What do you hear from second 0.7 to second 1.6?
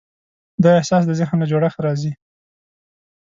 احساس د ذهن له